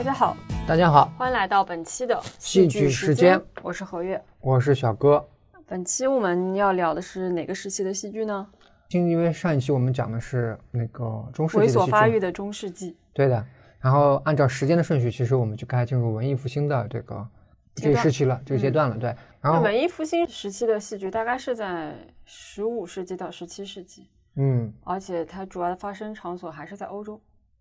[0.00, 0.34] 大家好，
[0.66, 5.22] 大家好，欢迎来到本期的戏剧时间，我是何月，我是小哥。
[5.66, 8.48] 本期我们要聊的是哪个时期的戏剧呢？
[8.88, 13.44] 因为上一期我们讲的是那个中世纪猥琐发育的中世纪，对的。
[13.78, 17.28] 然后按照时间的顺序，其实我们就该进入文艺复兴的这个
[17.74, 18.96] 这个时期了，这个阶段了。
[18.96, 21.94] 对，然后文艺复兴时期的戏剧大概是在
[22.24, 27.20] 十五世纪到十七世纪，嗯，而且它主要的发生场所还是在欧洲。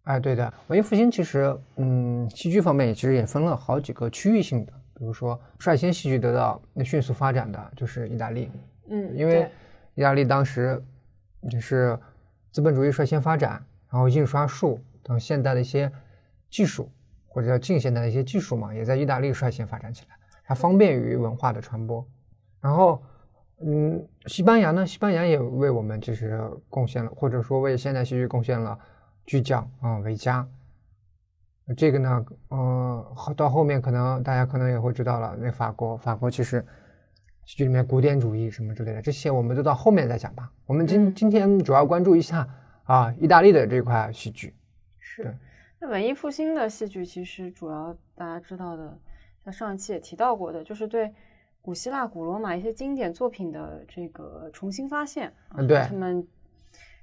[0.10, 8.52] 哎，对的，文艺复兴其实，嗯，戏剧方面其实也分了好几个区域性的，比如说率先戏剧得到那迅速发展的就是意大利，
[8.90, 9.48] 嗯，因为
[9.94, 10.84] 意大利当时
[11.52, 11.96] 就是
[12.52, 15.92] 资本主义率先发展，然后印刷术等现代的一些
[16.50, 16.90] 技术
[17.28, 22.04] 或者叫近现代的一些技术嘛，也在意大利率先发展起来，它方便于文化的传播。
[22.60, 23.00] 然后，
[23.62, 28.76] 嗯，西班牙呢，西班牙也为我们其实贡献了，或者说为现代戏剧贡献了。
[29.30, 30.44] 巨匠啊，维嘉，
[31.78, 33.06] 这个呢，嗯，
[33.38, 35.38] 到后面可能大家可能也会知道了。
[35.40, 36.66] 那法国，法国其实
[37.46, 40.52] 戏剧里面古典主义什么之类的，这些我们都到后面再讲吧。
[40.66, 42.50] 我们今今天主要关注一下
[42.86, 44.56] 啊，意大利的这块戏剧。
[44.98, 45.38] 是，
[45.80, 48.98] 那文艺复兴的戏剧其实主要大家知道的，
[49.44, 51.14] 像上一期也提到过的，就是对
[51.62, 55.32] 古希腊、古罗马一些经典作品的这个重新发现。
[55.56, 56.28] 嗯，对他们。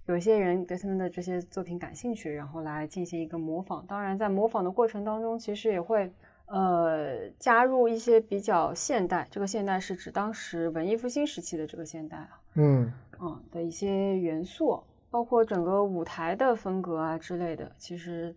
[0.07, 3.85] 有些人对他们的这些作品感兴趣，然后来进行一个模仿。
[3.89, 6.09] 当然，在模仿的过程当中，其实也会
[6.47, 17.73] 呃加入一些比较现代，这个现代是指当时文艺复兴时期的这个现代啊，嗯嗯的一些元素，包括整个舞台的风格啊之类的。
[17.77, 18.33] 其实，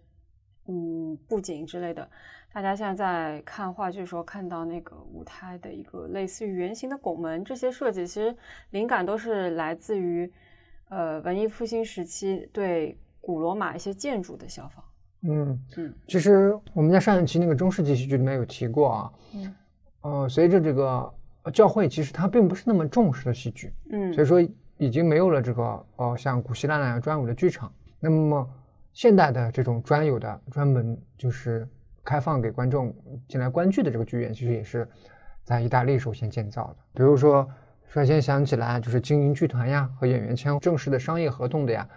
[0.65, 2.09] 嗯，布景之类的，
[2.51, 8.35] 大家现在在看话剧的时候看到那个舞台的一个类似于圆形的拱门，这些设计其实
[8.71, 10.33] 灵感都是来自于。
[10.89, 14.83] 呃，文艺复兴时期对古罗马一些建筑的效仿。
[15.21, 19.13] 嗯嗯，其实我们在上一期那个中世纪戏剧里面有提过啊。
[19.35, 19.55] 嗯。
[20.01, 21.13] 呃，随着这个
[21.53, 23.71] 教会，其实它并不是那么重视的戏剧。
[23.91, 24.11] 嗯。
[24.13, 24.41] 所以说，
[24.77, 27.71] 已经没有了这个呃像古希腊那样专有的剧场。
[27.99, 28.49] 那么，
[28.93, 31.67] 现代的这种专有的、专门就是
[32.03, 32.95] 开放给观众
[33.27, 34.89] 进来观剧的这个剧院，其实也是
[35.43, 36.77] 在意大利首先建造的。
[36.95, 37.47] 比如说。
[37.89, 41.87] 率先想起来就是经营剧团呀，和演员签正式的商业合同的呀，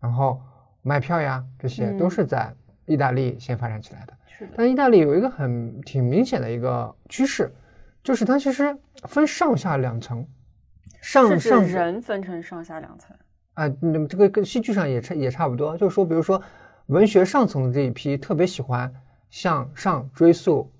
[0.00, 0.40] 然后
[0.82, 2.52] 卖票呀，这些都是在
[2.84, 4.12] 意大利先发展起来的。
[4.26, 4.52] 是的。
[4.56, 7.54] 但意大利有一个很挺明显的一个趋势，
[8.02, 10.26] 就是它其实分上下两层，
[11.00, 13.16] 上上人分成上下两层。
[13.54, 16.42] 啊，那么这个跟戏剧上也差也差不多，就是说，比如说
[16.86, 18.92] 文学上层的这一批特别喜欢
[19.30, 20.70] 向上追溯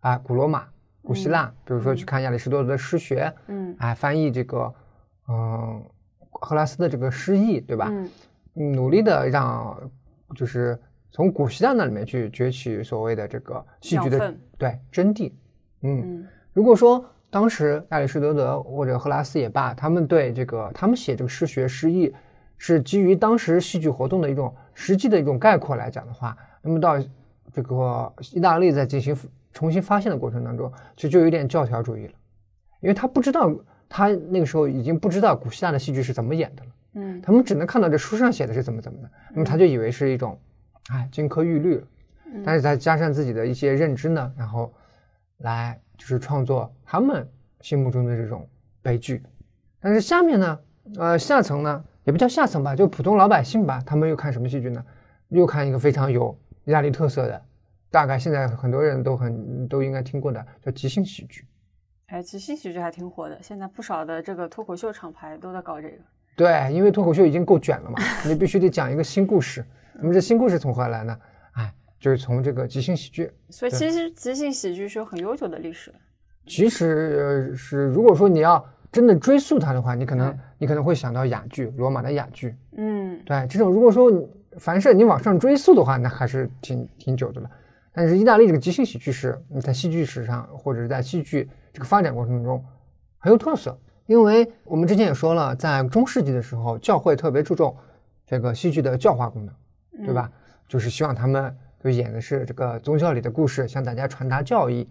[0.00, 0.66] 啊，古罗马。
[1.10, 4.72] 古希腊，比如说去看亚里士多德的诗学，嗯，哎，翻译这个，
[5.26, 5.84] 嗯，
[6.30, 7.90] 赫拉斯的这个诗意，对吧？
[8.54, 9.76] 嗯，努力的让，
[10.36, 10.78] 就是
[11.10, 15.32] 从古希腊那里面去攫取所谓的这个戏剧的对真谛。
[15.82, 22.14] 嗯，如果说当时亚里士多德或者赫拉斯也罢，他们对这个他们写这个诗学诗意
[22.56, 26.94] 是基于当时戏剧活动的一种实际的一种概括来讲的话，那么到
[27.52, 29.16] 这个意大利在进行。
[29.52, 32.12] 重新发现的过程当中，其实就有点教条主义了，
[32.80, 33.52] 因为他不知道，
[33.88, 40.38] 他那个时候已经不知道古希腊的戏剧是怎么演的了，嗯，他们只能看到这书上写的是怎么怎么的，那么他就以为是一种，
[40.90, 41.86] 哎，金科玉律了，
[42.44, 44.72] 但是再加上自己的一些认知呢，然后
[45.38, 47.28] 来就是创作他们
[47.60, 48.48] 心目中的这种
[48.82, 49.22] 悲剧，
[49.80, 50.58] 但是下面呢，
[50.96, 54.84] 呃，下层呢也不叫下层吧，就普通老百姓吧，他们又看什么戏剧呢？
[55.28, 57.42] 又看一个非常有意大利特色的。
[57.90, 61.44] 大概现在很多人都很都应该听过的叫即兴喜剧，
[62.06, 63.36] 哎，即兴喜剧还挺火的。
[63.42, 65.96] 现在不少的这个脱口秀厂牌都在搞这个。
[66.36, 69.64] 对，因为脱口秀已经够卷了嘛，你必须得讲一个新故事。
[70.00, 71.18] 那么这新故事从何来呢？
[71.52, 73.30] 哎，就是从这个即兴喜剧。
[73.50, 75.92] 所以其实即兴喜剧是有很悠久的历史。
[76.46, 82.54] 其实是如果说你要真的追溯它的话，你可能你可能会想到哑剧，罗马的哑剧。
[82.76, 84.10] 嗯，对，这种如果说
[84.58, 87.50] 凡是你往上追溯的话，那还是挺挺久的了。
[87.92, 92.64] 但是意大利这个即兴喜剧是你在戏剧史上或者是在戏剧这个发展过程中
[93.18, 93.76] 很有特色，
[94.06, 97.76] 因为我们之前也说了，在中世纪的时候，教会特别注重
[98.24, 100.30] 这个戏剧的教化功能，对吧？
[100.68, 104.88] 就是希望他们就演的是这个宗教里的故事，向大家传达教义。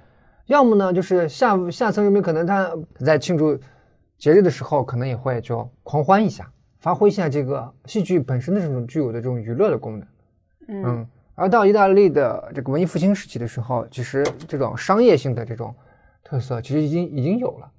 [0.47, 3.57] 要么呢，就是下下层人民可能他在庆祝
[4.17, 10.07] 节日的时候，可能也会就狂欢一下，发挥一下这个戏剧本身的这种具有的这种娱乐的功能，
[10.67, 11.07] 嗯。
[11.39, 15.73] 而到意大利的这个文艺复兴时期的时候，其实这种商业性的这种
[16.21, 17.71] 特色其实已经已经有了，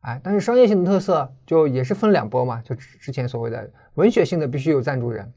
[0.00, 5.30] 哎，但是商业性的特色就也是分两波嘛，就之前所谓的文学性的必须有赞助人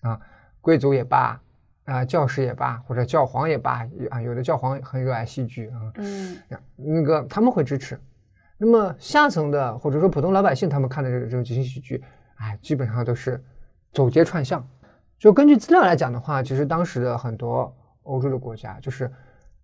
[0.00, 0.18] 啊，
[0.62, 1.38] 贵族也罢
[1.84, 6.38] 啊，教师也罢，或者教皇也罢，啊，有的教皇很热爱戏剧啊，嗯
[6.76, 8.00] 那个他们会支持。
[8.56, 12.02] 那么下层的或者说普通老百姓，他们看的这个这种即兴喜剧，
[12.36, 13.44] 哎，基本上都是
[13.92, 14.66] 走街串巷。
[15.22, 17.72] 就根据资料来讲的话，其实当时的很多
[18.02, 19.08] 欧洲的国家，就是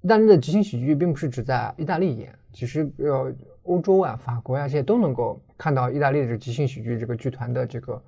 [0.02, 3.34] 意大利的即兴喜剧，并不是只在意大利演，其实呃，
[3.64, 8.00] 欧洲啊、法国呀、这些都能够看到意大利的即兴喜剧这个剧团的这个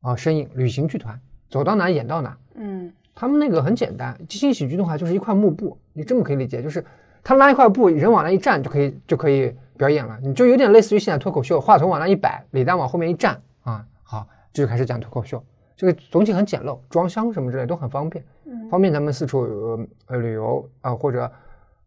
[0.00, 1.16] 啊身影，旅行剧团
[1.48, 2.36] 走到哪演到哪。
[2.56, 6.84] 嗯他们那个很简单，即兴喜剧的话就是一块幕布，你这么可以理解，就是
[7.22, 15.40] 他拉一块布，人往那一站就可以就可以表演了，你就有点类似于现在脱口秀，话筒往那一摆，李诞往后面一站啊，好，这就开始讲脱口秀。
[15.76, 21.30] 这个总体很简陋，装箱什么之类都很方便，嗯方便咱们四处呃呃旅游啊、或者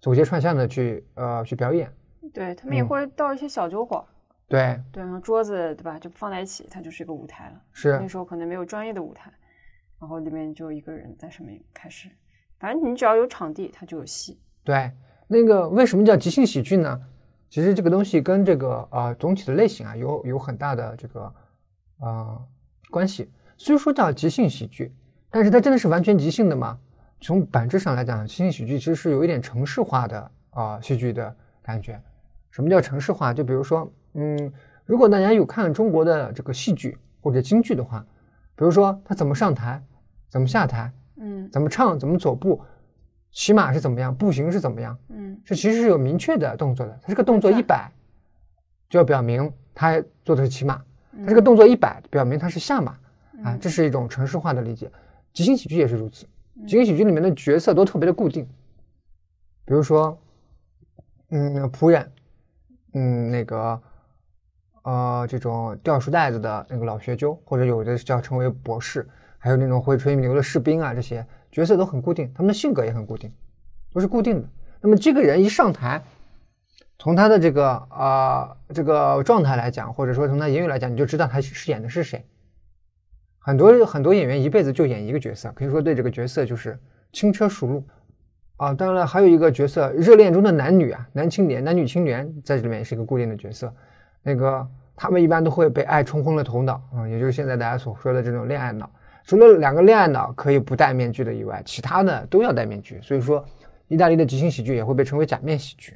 [0.02, 1.92] 走街串巷的去呃去表演。
[2.34, 4.06] 对他们也嗯会到一些小酒馆儿，
[4.48, 7.62] 对，对，然后桌子对吧，就放在一起，它就是一个舞台了。
[7.72, 9.32] 是那时候可能没有专业的舞台，
[10.00, 12.10] 然后里面就一个人在上面开始，
[12.60, 14.38] 反正你只要有场地，它就有戏。
[14.64, 14.92] 对，
[15.28, 17.02] 那个为什么叫即兴喜剧呢？
[17.50, 21.34] 其实这个东西跟这个呃总体的类型啊有有很大的这个
[22.02, 22.46] 呃
[22.92, 23.32] 关系。
[23.58, 24.94] 虽说叫即兴喜剧，
[25.30, 26.78] 但是它真的是完全即兴的吗？
[27.20, 30.20] 从本质上来讲，即兴喜剧其实是有一点城市化的
[30.52, 32.00] 啊、呃戏剧的感觉。
[32.52, 33.34] 什么叫城市化？
[33.34, 34.54] 就比如说，嗯，
[34.86, 38.06] 如果大家有看中国的这个戏剧或者京剧的话，
[38.56, 39.84] 比如说他怎么上台，
[40.30, 42.62] 怎么下台，嗯怎么唱，怎么走步，
[43.32, 47.00] 骑马是怎么样，步行是怎么样，嗯这其实是有明确的动作的。
[47.02, 47.92] 他这个动作一摆，
[48.90, 50.76] 就要表明他做的是骑马；
[51.22, 52.96] 他这个动作一摆，表明他是下马。
[53.44, 54.92] 啊，这是一种城市化的理解。
[55.34, 56.26] 即兴喜剧也是如此，
[56.66, 58.44] 即兴喜剧里面的角色都特别的固定，
[59.66, 60.18] 比如说，
[61.30, 62.12] 嗯，仆人，
[62.94, 63.80] 嗯，那个，
[64.82, 69.08] 呃，这种吊书袋子的那个老学究，或者有的叫成为博士，
[69.38, 73.32] 还有那种会吹牛的士兵啊，这些角色都很固定，他们的性格也很固定，
[73.94, 74.50] 都是固定的。
[74.82, 76.02] 那么这个人一上台，
[76.98, 82.26] 从他的这个啊、呃这个状态来讲，或者说从他言语来讲，你就知道他饰演的是谁。
[83.48, 86.78] 很多很多演员一辈子就演一个角色，可以说对这个角色就是
[87.14, 87.82] 轻车熟路
[88.58, 88.74] 啊。
[88.74, 93.74] 当然了，还有一个角色，热恋中的男女啊，男青年、男女青年在这里面也是一个固定的角色。
[94.22, 94.68] 那个
[94.98, 98.92] 他们一般都会被爱冲昏了头脑啊，也就是现在大家所说的这种恋爱脑。
[99.24, 103.00] 除了两个恋爱脑可以不戴面具的以外，其他的都要戴面具。
[103.02, 103.46] 所以说，
[103.88, 105.94] 意大利的即兴喜剧也会被称为假面喜剧。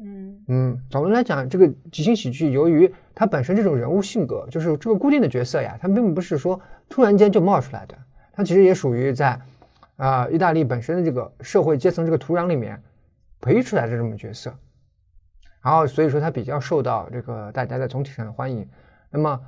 [0.00, 7.98] 嗯嗯，总的来讲，这个即兴喜剧由于他本身这种人物性格，就是这个固定的角色呀，他并不是说突然间就冒出来的，
[8.32, 9.36] 他其实也属于在
[9.96, 12.80] 啊、意大利本身的这个社会阶层这个土壤里面
[13.40, 14.54] 培育出来的这种角色，
[15.60, 18.64] 然后所以说他比较受到这个大家在总体上的欢迎。
[19.10, 19.40] 那么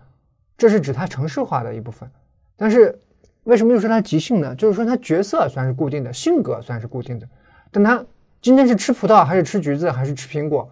[0.59, 2.11] 这是指他城市化的一部分，
[2.57, 3.01] 但是
[3.45, 4.53] 为什么又说他即兴呢？
[4.57, 7.29] 就是说他角色算是固定的，性格算是固定的，
[7.71, 8.05] 但他
[8.43, 10.69] 今天是吃葡萄还是吃橘子还是吃苹果，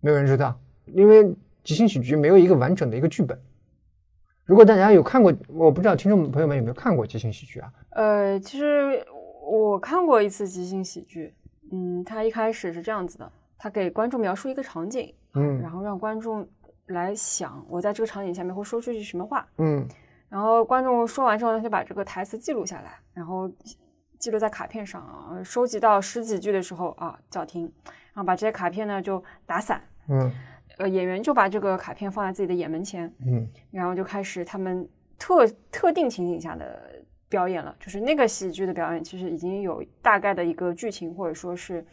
[0.00, 1.32] 没有人知道，因为
[1.68, 3.38] 即兴喜剧没有一个完整的一个剧本。
[4.46, 7.70] 如果大家有看过，我不知道听众朋友们有没有看过即兴喜剧啊？
[7.90, 9.04] 呃，其实
[9.42, 11.34] 我看过一次即兴喜剧，
[11.70, 15.60] 嗯，它一开始是这样子的，他给观众描述一个场景，嗯。
[15.60, 16.48] 然后让观众
[16.86, 19.86] 来想我在这个场景下面会说出句什么话，嗯。
[20.30, 23.46] 然后观众说完之后他，就把这个台词记录下来，然后
[24.18, 27.70] 记录在卡片上啊，收集到十几句的时候啊叫停，
[28.14, 29.78] 然后把这些卡片呢就打散，
[30.08, 30.32] 嗯
[30.78, 36.80] 呃，演员就把这个卡片放在自己的眼门前，嗯然后就开始他们特特定情景下的
[37.28, 41.84] 表演了，就是那个喜剧的表演，其实已经有大概的一个剧情或者说是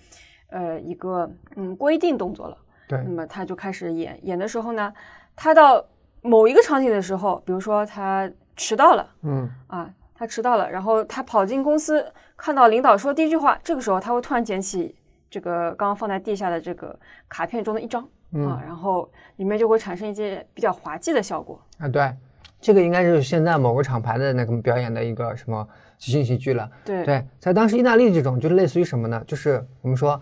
[0.49, 2.57] 呃一个嗯规定动作了。
[2.87, 4.93] 对那么他就开始演，演的时候呢，
[5.35, 5.83] 他到
[6.21, 12.05] 某一个场景的时候，比如说他迟到了嗯啊，他迟到了，然后他跑进公司，
[12.37, 14.95] 看到领导说第一句话，这个时候他会突然捡起
[15.29, 18.07] 这个刚刚放在地下的这个卡片中的一张。
[18.31, 21.59] 啊，嗯然后里面就会产生一些比较滑稽的效果。
[21.77, 22.13] 啊，对，
[22.59, 25.67] 这个应该就是现在某个厂牌的那个表演的一个什么
[25.97, 26.69] 即兴喜剧了。
[26.83, 29.23] 对对，在当时意大利这种就类似于什么呢？
[29.25, 30.21] 就是我们说，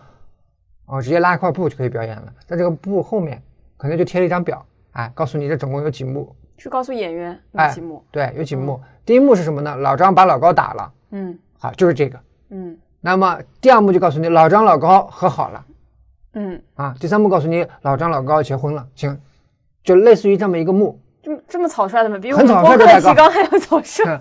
[0.86, 3.42] 哦，直接拉一块布就可以表演了，在这个布后面
[3.76, 8.04] 可能就贴了一张表，哎，告诉你这总共有几幕，是告诉演员有哎几幕。
[8.10, 8.80] 对，有几幕。
[9.04, 9.74] 第一幕是什么呢？
[9.76, 12.18] 老张把老高打了，嗯好，就是这个。
[12.50, 15.62] 嗯那么第二幕就告诉你老张老高和好了
[16.34, 19.18] 嗯，啊，第三幕告诉你老张老高结婚了，行，
[19.82, 22.18] 就类似于这么一个幕，这么这么草率的吗？
[22.18, 24.04] 比我们播客的提纲还要草率。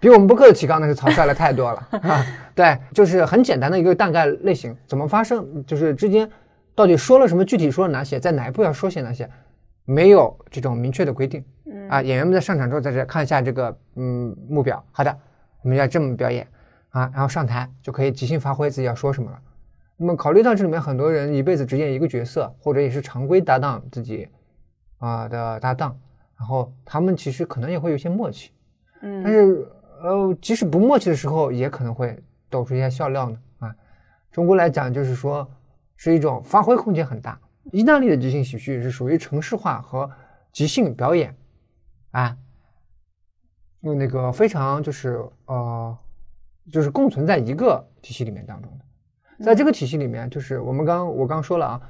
[0.00, 2.24] 比我们播客的提纲那是草率了太多了啊！
[2.54, 6.30] 对，就是很简单的一个大概类型，怎么发生，就是之间
[6.72, 9.28] 到底说了什么，具体说了哪些，在哪一步要说些哪些，
[9.84, 12.00] 没有这种明确的规定嗯啊。
[12.00, 15.12] 演员们在上场之后，在这看一下这个嗯目标，好的，
[15.62, 16.46] 我们要这么表演
[16.90, 19.38] 啊，然后上台就可以即兴发挥自己要说什么了。
[20.00, 24.28] 那么考虑到这里面很多人一辈子只演一个角色，或者也是常规搭档自己
[24.98, 25.98] 啊的搭档，
[26.38, 28.52] 然后他们其实可能也会有些默契，
[29.02, 29.66] 嗯，但是
[30.00, 32.16] 呃，即使不默契的时候，也可能会
[32.48, 33.74] 抖出一些笑料呢啊。
[34.30, 35.50] 中国来讲，就是说
[35.96, 37.40] 是一种发挥空间很大。
[37.72, 40.08] 意大利的即兴喜剧是属于城市化和
[40.52, 41.36] 即兴表演，
[42.12, 42.36] 啊，
[43.80, 45.98] 用那个非常就是呃，
[46.72, 48.84] 就是共存在一个体系里面当中的。
[49.40, 51.80] 在这个体系里面，就是我们刚我刚说了啊，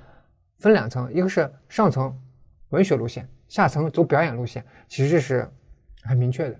[0.58, 2.14] 分两层，一个是上层
[2.70, 5.48] 文学路线，下层走表演路线，其实这是
[6.02, 6.56] 很明确的。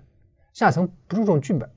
[0.53, 1.69] 下层不注重剧本，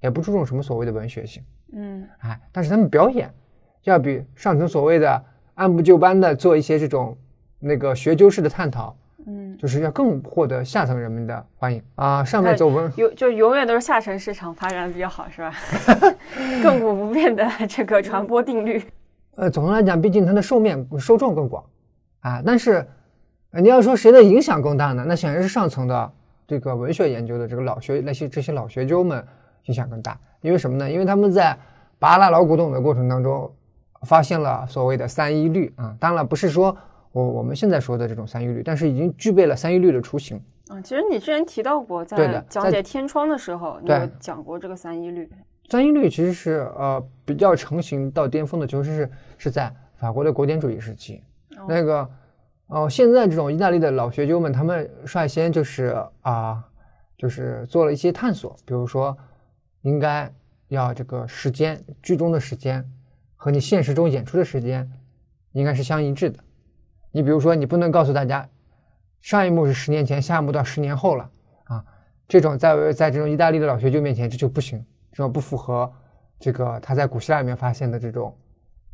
[0.00, 1.42] 也不注重什么所谓的文学性，
[1.72, 2.06] 嗯。
[2.18, 3.32] 哎，但是他们表演
[3.84, 7.16] 要比上层所谓的按部就班的做一些这种
[7.60, 8.96] 那个学究式的探讨，
[9.26, 12.24] 嗯，就是要更获得下层人们的欢迎啊。
[12.24, 15.52] 上面走文，永就永远都是下沉市场发展的比较好，是吧？
[16.62, 18.80] 亘古不变的这个传播定律。
[19.34, 21.64] 呃，总的来讲，毕竟它的受面受众更广
[22.20, 22.40] 啊。
[22.46, 22.86] 但是
[23.50, 25.04] 呃你要说谁的影响更大呢？
[25.06, 26.12] 那显然是上层的
[26.46, 29.22] 这个文学研究的这个老学那些这些老学究们
[29.64, 30.16] 影响更大。
[30.40, 30.88] 因为什么呢？
[30.88, 31.58] 因为他们在
[31.98, 33.52] 扒拉老古董的过程当中，
[34.02, 35.96] 发现了所谓的三一律啊。
[35.98, 36.76] 当然不是说
[37.16, 40.38] 我我们现在说的这种三一律，但是已经具备了三一律的雏形。
[40.68, 45.26] 嗯，其实你之前提到过，在讲解天窗的时候，你有讲过这个三一律。
[45.70, 51.22] 三一律其实是呃比较成型到巅峰的，其实是是在法国的古典主义时期。
[51.56, 52.06] 哦那个
[52.66, 56.62] 哦，现在这种意大利的老学究们，他们率先就是啊、
[57.16, 59.16] 就是做了一些探索，比如说
[59.80, 60.30] 应该
[60.68, 62.84] 要这个时间剧中的时间
[63.36, 64.86] 和你现实中演出的时间
[65.52, 66.40] 应该是相一致的。
[67.16, 68.46] 你比如说，你不能告诉大家
[69.22, 71.30] 上一幕是十年前，下一幕到十年后了
[71.64, 71.82] 啊，
[72.28, 75.90] 这种在在这种意大利的老学究面前这就不行，这种不符合
[76.38, 78.36] 这个他在古希腊里面发现的这种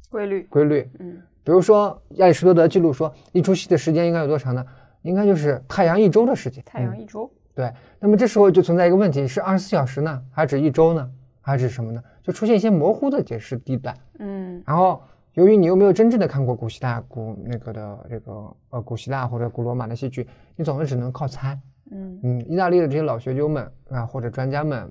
[0.08, 0.88] 规律，规律。
[1.00, 4.64] 嗯比如说亚里士多德记录说，一出戏的时间应该有多长呢？
[5.02, 6.62] 应该就是太阳一周的时间。
[6.64, 7.28] 太阳嗯一周。
[7.56, 11.10] 对，那么这时候就存在一个问题：是二十四小时呢，还是指一周呢，
[11.40, 12.00] 还是指什么呢？
[12.22, 13.96] 就出现一些模糊的解释地带。
[14.20, 15.02] 嗯然后，
[15.34, 21.58] 由于你又没有真正的看过古希腊古那个的这个呃古希腊或者古罗马的戏剧，你总是只能靠猜。
[21.90, 24.90] 嗯嗯，意大利的这些老学究们啊，或者专家们，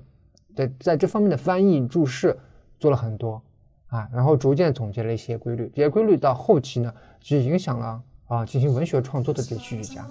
[0.54, 2.36] 在在这方面的翻译注释
[2.78, 3.42] 做了很多
[3.88, 5.70] 啊，然后逐渐总结了一些规律。
[5.74, 10.06] 这些规律到后期呢，就影响了啊进行文学创作的这些戏剧家。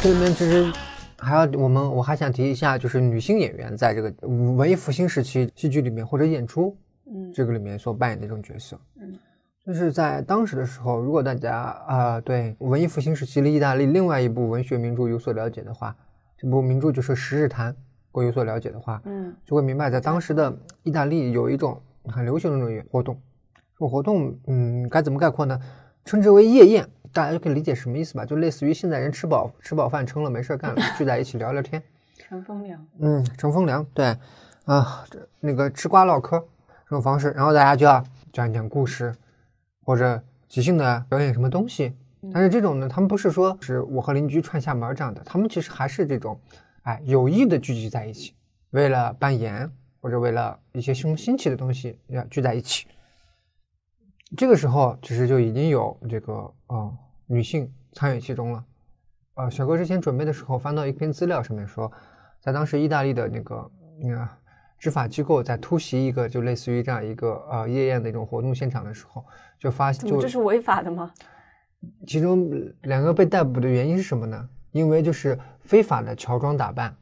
[0.00, 0.72] 这里面其实
[1.18, 6.74] 还要我们我还想提一下，就是女性演员在这个文艺复兴时期戏剧里面或者演出
[7.04, 8.80] 嗯这个里面所扮演的这种角色。
[8.98, 9.18] 嗯，
[9.66, 15.94] 就是在当时的时候，如果大家啊、呃对文艺复兴时期的意大利另外一部文学名著有所了解的话，
[16.38, 23.20] 这部名著就是《十日谈》，如果有所了解的话，嗯就会明白，在当时的意大利有一种很流行的那种活动，
[23.74, 25.60] 这种活动，嗯，该怎么概括呢？
[26.08, 28.24] 称之为夜宴，大家就可以理解什么意思吧？
[28.24, 31.82] 就类似于现在人吃饱吃饱饭撑了没事干了， 聚在一起聊聊天，
[32.16, 32.86] 乘风凉。
[32.98, 34.16] 嗯，乘风凉，对，
[34.64, 36.38] 啊，这那个吃瓜唠嗑
[36.84, 39.14] 这种方式，然后大家就要讲一讲故事，
[39.84, 41.94] 或者即兴的表演什么东西。
[42.32, 46.40] 但是这种呢，他们不是说是我和邻居串下门这样的，他们其实还是这种，
[46.84, 48.32] 哎，有意的聚集在一起，
[48.70, 52.86] 为了扮演或者为了一些什么新奇的东西要聚在一起。
[54.36, 56.32] 这个时候其实就已经有这个
[56.66, 58.64] 呃女性参与其中了。
[59.34, 61.90] 呃，小哥之前准备的时候翻到一篇资料，上面说，
[62.40, 63.70] 在当时意大利的那个
[64.02, 64.28] 呃
[64.78, 69.24] 执法机构在突袭一个就类似于这样一个呃夜宴的一种活动现场的时候，
[69.58, 71.12] 就发就这是违法的吗？
[72.06, 72.50] 其中
[72.82, 74.48] 两个被逮捕的原因是什么呢？
[74.72, 76.94] 因为就是非法的乔装打扮。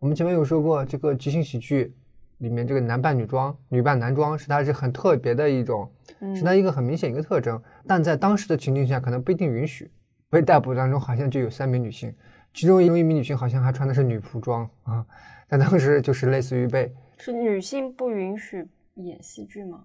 [0.00, 1.96] 我们前面有说过，这个即兴喜剧
[2.38, 5.90] 里面这个男扮女装、女扮男装是它是很特别的一种，
[6.34, 7.62] 是它一个很明显一个特征。
[7.86, 9.90] 但在当时的情境下，可能不一定允许。
[10.30, 12.14] 被逮捕当中好像就有三名女性，
[12.52, 15.06] 其中有一名女性好像还穿的是女仆装啊，
[15.48, 19.84] 但当时就是类似于被是女性不允许演戏剧吗？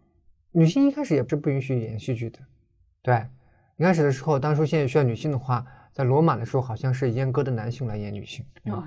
[0.52, 2.40] 女性一开始也是不允许演戏剧的，
[3.02, 3.26] 对，
[3.78, 8.84] 一开始的时候，当出现需要女性的话，在罗马的时候好像是阉割的男性来演女性，嗯哦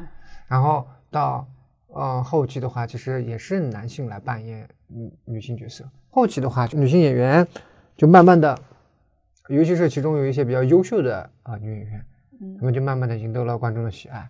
[0.49, 1.49] 然后到
[1.89, 5.89] 呃后期的话，其实也是男性来扮演女女性角色。
[6.11, 7.47] 后期的话，女性演员
[7.97, 8.59] 就慢慢的，
[9.49, 12.07] 尤其是其中有一些比较优秀的啊、女演员，
[12.41, 14.29] 嗯她，们就慢慢的赢得了观众的喜爱。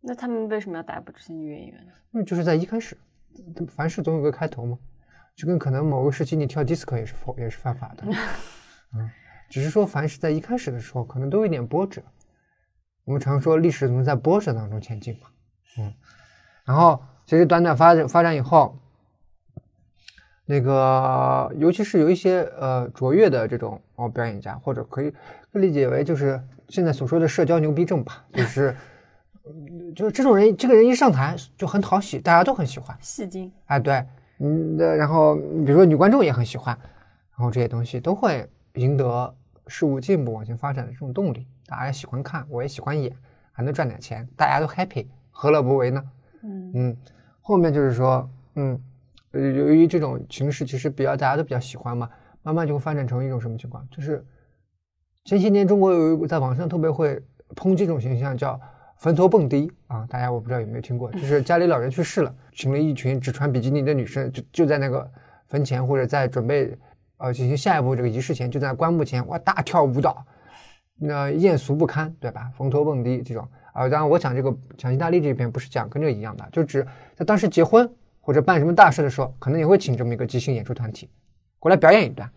[0.00, 1.92] 那他们为什么要逮捕这些女演员呢？
[2.10, 2.96] 那就是在一开始，
[3.68, 4.78] 凡事总有个开头嘛。
[5.34, 8.04] 就跟可能某个时期你跳 disco 也是否也是犯法的，
[8.94, 9.10] 嗯，
[9.48, 12.02] 只是说凡是在一开始的时候，可能都有一点波折。
[13.04, 15.28] 我们常说历史总是在波折当中前进嘛，
[15.78, 15.94] 嗯，
[16.64, 18.76] 然后其实短短发展发展以后，
[20.44, 25.10] 那个尤其是有一些呃卓越的这种哦表演家，或者可以
[25.52, 28.76] 可理解为就是现在所说的社交牛逼症吧，就是
[29.44, 32.96] 嗯就是这种人，这个人一上台就很讨喜，大家都很喜欢。
[33.00, 34.04] 戏精，啊，对，
[34.38, 36.76] 嗯，那然后比如说女观众也很喜欢，
[37.36, 39.34] 然后这些东西都会赢得
[39.66, 43.12] 事物进步往前发展的这种动力，大家喜欢看，我也喜欢演，
[43.52, 46.02] 还能赚点钱，大家都 happy，何乐不为呢？
[46.44, 46.96] 嗯，
[47.40, 48.78] 后面就是说，嗯，
[49.32, 52.08] 由于这种形式其实比较大家都比较喜欢嘛，
[52.42, 53.86] 慢慢就会发展成一种什么情况？
[53.90, 54.24] 就是
[55.24, 57.20] 前些年中国有一个在网上特别会
[57.54, 58.60] 抨击这种形象，叫
[58.96, 65.08] 坟头蹦迪啊，大家我不知道有没有听过，就是家里老人去世了，请了一群只穿比基尼的女生，就就在那个
[65.48, 66.76] 坟前或者在准备
[67.18, 70.24] 呃进行下一步这个仪式前，就在棺木前哇大跳舞蹈，
[70.96, 72.50] 那艳俗不堪，对吧？
[72.56, 81.08] 坟头蹦迪这种啊，当然我讲这个讲意大利这边不是讲跟这个一样的，就指在当时结婚或者办什么大事的时候，可能也会请这么一个即兴演出团体
[81.58, 82.30] 过来表演一段，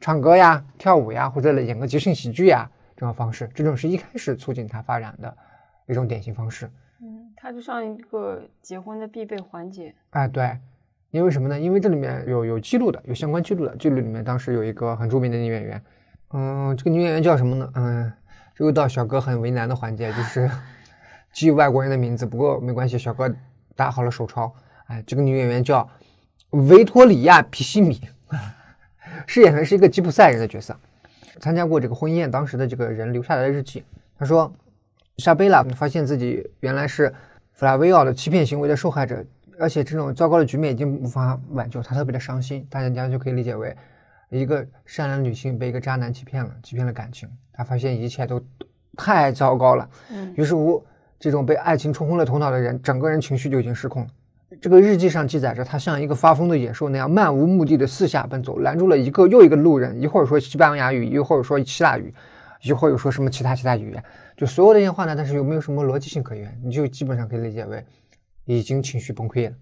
[0.00, 5.36] 唱歌呀、跳舞呀，或者演个即兴喜剧呀这种方式，这种是一开始促进它发展的
[5.86, 6.70] 一种典型方式。
[7.00, 9.94] 嗯，它就像一个结婚的必备环节。
[10.10, 10.56] 哎，对，
[11.10, 11.58] 因为什么呢？
[11.58, 13.74] 因为这里面有有记录的，有相关记录的。
[13.76, 15.82] 记录里面当时有一个很著名的女演员，
[16.32, 17.70] 嗯，这个女演员叫什么呢？
[17.74, 18.12] 嗯，
[18.54, 20.48] 这又到小哥很为难的环节，就是
[21.32, 23.34] 基于外国人的名字，不过没关系，小哥
[23.74, 24.54] 打好了手抄。
[24.86, 25.88] 哎，这个女演员叫
[26.50, 28.00] 维托里亚·皮西米，
[29.26, 30.76] 饰演的是一个吉普赛人的角色，
[31.40, 33.82] 参加过这个婚宴当时的这个人留下来的日记。
[34.18, 34.52] 他说，
[35.16, 37.12] 莎贝拉发现自己原来是
[37.52, 39.24] 弗拉维奥的欺骗行为的受害者，
[39.58, 42.66] 而且这种糟糕的局面已经无法挽救，她特别的伤心。
[42.68, 43.74] 大家就可以理解为
[44.28, 47.28] 一个善良的女性被一个渣男欺骗了，欺骗了感情。
[47.52, 48.42] 她发现一切都
[48.96, 50.84] 太糟糕了，嗯于是乎，
[51.22, 54.08] 这种被爱情冲昏了头脑的人，整个人情绪就已经失控了。
[54.60, 62.12] 这个日记上记载着，他像一个发疯的野兽那样漫无目的的四下奔走，拦住了一个又一个路人，一会儿说西班牙语，一会儿说希腊语，
[62.64, 64.02] 一会儿又说什么其他其他语言，
[64.36, 67.84] 就所有的这些话呢，但是又没有什么逻辑性可言，你就基本上可以理解为
[68.44, 69.54] 已经情绪崩溃了。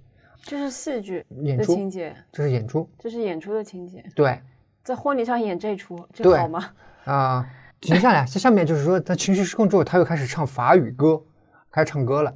[0.42, 4.02] 这是戏剧的演出情节，这是演出，这是演出的情节。
[4.14, 4.40] 对
[4.82, 6.70] 在婚礼上演这出，这好吗？
[7.04, 7.46] 啊、
[7.82, 11.22] 停下来，这下面就是说他情绪失控之后，他又开始唱法语歌，
[11.70, 12.34] 开始唱歌了。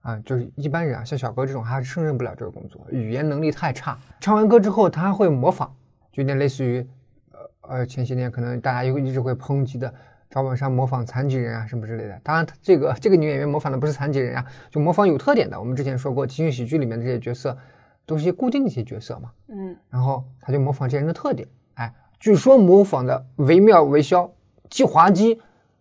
[0.00, 3.98] 啊，就是一般人啊，像小哥这种，他是胜任不了这个工作，语言能力太差。
[4.20, 5.74] 唱完歌之后，他还会模仿，
[6.12, 6.88] 就有点类似于，
[7.32, 9.92] 呃呃，前些年可能大家一一直会抨击的
[10.30, 12.18] 赵本山模仿残疾人啊什么之类的。
[12.22, 15.58] 当然，这个这个女演员模仿的不是残疾人啊，就模仿有特点的。
[15.58, 17.58] 我们之前说过，情景喜剧里面的这些角色
[18.06, 24.30] 都是一些固定的一些角色嘛，嗯，然后他就模仿这些人的特点，哎，据说模仿的惟妙惟肖，
[24.70, 25.38] 既滑稽，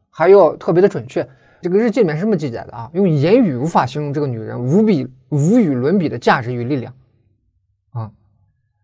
[0.10, 1.26] 还要特别的准确。
[1.62, 6.94] 这个日记里面是这么记载的啊，用言语无法形容这个女人无比无与伦比的价值与力量
[7.92, 8.12] 啊。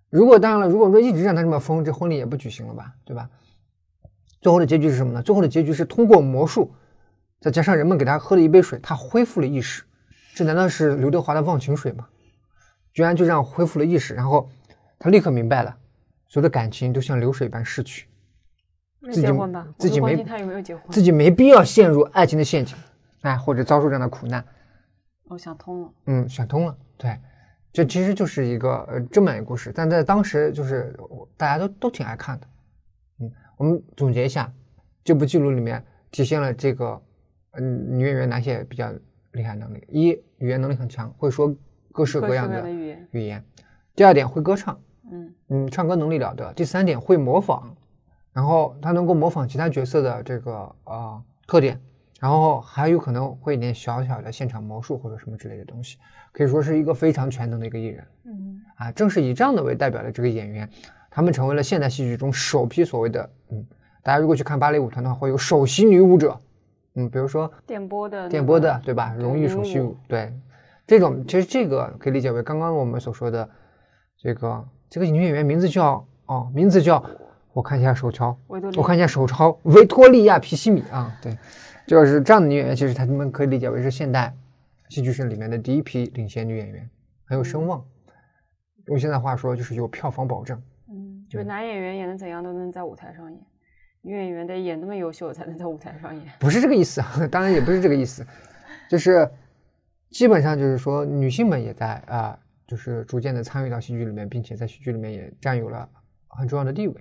[0.10, 3.30] 如果当然了，如果说一直让她这么疯，这婚礼也不举行了吧，对吧？
[4.42, 5.22] 最后的结局是什么呢？
[5.22, 6.74] 最后的结局是通过魔术，
[7.40, 9.84] 再加上人们给她喝了一杯水，她恢复了意识。
[10.34, 12.08] 这难道是刘德华的忘情水吗？
[12.92, 14.50] 居然就这样恢复了意识，然后
[15.00, 15.78] 她立刻明白了，
[16.28, 18.08] 所有的感情都像流水般逝去。
[19.04, 19.68] 没自己结婚吧？
[19.78, 20.84] 自己没他有没有结婚。
[20.90, 22.78] 自己没必要陷入爱情的陷阱，
[23.22, 24.44] 哎，或者遭受这样的苦难。
[25.26, 25.94] 我想通了。
[26.06, 27.20] 嗯，想通了，对，
[27.74, 30.98] 这其实就是一个呃这么一个故事，但在当时就是
[31.36, 32.48] 大家都都挺爱看的。
[33.20, 34.52] 嗯，我们总结一下，
[35.04, 37.02] 这部记录里面体现了这个
[37.52, 38.90] 嗯女演员哪些比较
[39.34, 41.54] 厉害能力：一，语言能力很强，会说
[41.92, 43.42] 各式各样的各样的语言语言；
[43.96, 44.80] 第二点，会歌唱，
[45.12, 47.76] 嗯嗯，唱歌能力了得；第三点，会模仿，
[48.34, 51.80] 然后他能够模仿其他角色的这个呃特点，
[52.20, 55.98] 然后还有可能会一点小小的现场魔术或者什么之类的东西，
[56.32, 58.92] 可以说是一个非常全能的一个艺人嗯啊。
[58.92, 60.68] 正是以这样的为代表的这个演员，
[61.12, 63.64] 他们成为了现代戏剧中首批所谓的嗯，
[64.02, 66.40] 大家如果去看芭蕾舞团的话，会有首席女舞者，
[66.96, 69.14] 嗯，比如说电波的那电波的对吧？
[69.20, 70.34] 荣誉首席舞，对，
[70.88, 73.48] 这种其实这个可以理解为刚刚我们所说的
[74.18, 77.04] 这个这个女演员名字叫哦，名字叫
[77.54, 81.38] 我看一下手抄，我看一下手抄，维托利亚皮西米啊，对，
[81.86, 84.34] 就是这样的女演员，其实她们可以理解为是现代
[84.90, 86.90] 戏剧史里面的第一批领衔女演员，
[87.26, 87.84] 很有声望。
[88.88, 90.62] 用现在话说，就是有票房保证。
[90.90, 93.40] 嗯，就是男演员演的怎样都能在舞台上演，
[94.02, 96.26] 女演员得演那么优秀才能在舞台上演。
[96.40, 98.26] 不是这个意思啊， 当然也不是这个意思，
[98.90, 99.30] 就是
[100.10, 102.38] 基本上就是说，女性们也在啊、
[102.68, 105.88] 就是逐渐的参与到戏剧里面，并且在戏剧里面也占有了
[106.28, 106.96] 很重要的地位。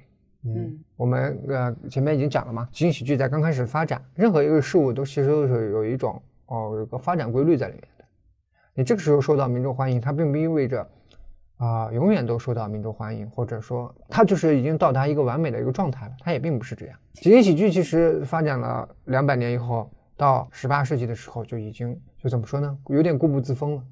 [0.44, 8.04] 嗯嗯，我们呃前面已经讲了嘛，即兴喜剧在刚开始发展，任何一个事物都其实都是有一种哦有个发展规律在里面的。
[8.74, 10.86] 你这个时候受到民众欢迎，它并不意味着
[11.58, 16.98] 啊、永远都受到民众欢迎，或者说它就是已经到达一个完美的一个状态了，它也并不是这样。
[17.12, 23.84] 即兴喜剧其实发展了两百年以后，到十八世纪的时候就已经就怎么说呢，有点固步自封了，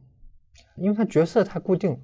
[0.75, 1.99] 因为它角色太固定了。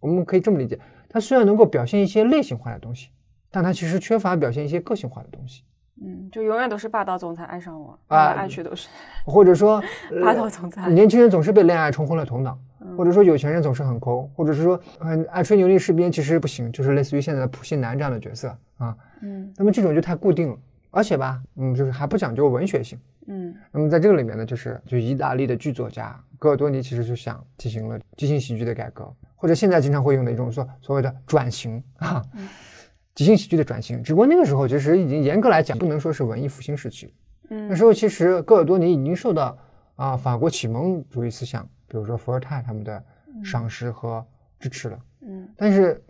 [0.00, 0.78] 我们可以这么理解，
[1.08, 3.08] 它虽然能够表现一些类型化的东西，
[3.56, 5.62] 但他其实缺乏表现一些个性化的东西，
[6.04, 8.86] 嗯，就永远都是霸道总裁爱上我，啊爱来爱去都是
[9.24, 9.82] 或者说
[10.22, 10.90] 霸道总裁。
[10.90, 18.94] 年轻人总是被恋爱冲昏了头脑，嗯或者说有钱人总是很抠，或者是说很爱吹牛的士兵其实不行，就是类似于现在的普信男这样的角色啊。
[19.22, 20.56] 嗯那么这种就太固定了，
[20.90, 23.00] 而且吧，嗯，就是还不讲究文学性。
[23.28, 32.22] 嗯那么在这个里面呢，就是就意大利的剧作家戈尔多尼其实就想进行了即兴喜剧的改革，或者现在经常会用的一种说所谓的转型啊，
[33.16, 34.00] 即兴喜剧的转型。
[34.00, 37.12] 只不过那个时候其实已经严格来讲不能说是文艺复兴时期，
[37.48, 39.58] 嗯，那时候其实戈尔多尼已经受到
[39.96, 43.02] 啊法国启蒙主义思想，比如说伏尔泰他们的
[43.42, 44.24] 赏识和
[44.60, 44.98] 支持了。
[45.22, 46.00] 嗯但是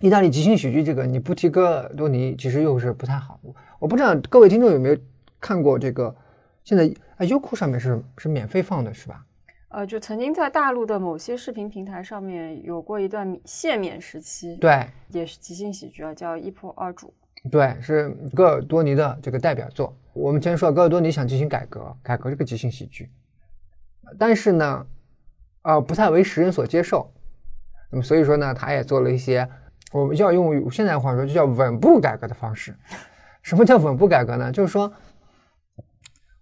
[0.00, 3.40] 意大利即兴喜剧这个，你不提戈尔多尼，其实又是不太好。
[3.42, 4.96] 我我不知道各位听众有没有
[5.40, 6.14] 看过这个，
[6.64, 9.24] 现在啊优酷上面是是免费放的，是吧？
[9.70, 17.14] 呃，就曾经在大陆的某些视频平台上面有过一段免限免时期，，对也是即兴喜剧啊，叫《一仆二主》。
[17.50, 19.96] 对，是戈尔多尼的这个代表作。
[20.12, 23.08] 我们前面说戈尔多尼想进行改革，改革这个即兴喜剧，
[24.18, 24.86] 但是呢，
[25.62, 27.08] 呃、不太为时人所接受。
[27.92, 29.48] 那么所以说呢，他也做了一些
[29.92, 32.74] 我们要用现在话说就叫稳步改革的方式。
[33.42, 34.50] 什么叫稳步改革呢？
[34.50, 34.92] 就是说，